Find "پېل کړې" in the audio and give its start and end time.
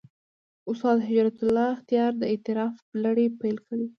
3.39-3.85